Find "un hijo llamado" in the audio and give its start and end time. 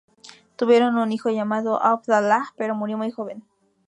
0.97-1.79